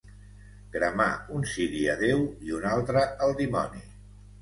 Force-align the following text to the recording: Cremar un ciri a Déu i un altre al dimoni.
Cremar 0.75 1.09
un 1.37 1.45
ciri 1.53 1.83
a 1.95 1.99
Déu 2.01 2.27
i 2.49 2.59
un 2.63 2.69
altre 2.73 3.07
al 3.29 3.39
dimoni. 3.47 3.89